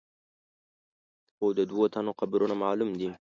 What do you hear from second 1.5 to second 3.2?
د دوو تنو قبرونه معلوم دي.